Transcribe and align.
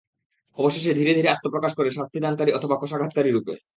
অবশেষে 0.57 0.91
ধীরে 0.93 1.11
ধীরে 1.13 1.29
আত্মপ্রকাশ 1.29 1.71
করে 1.75 1.89
শাস্তিদানকারী 1.91 2.51
অথবা 2.53 2.75
কশাঘাতকারী 2.81 3.29
রূপে। 3.31 3.53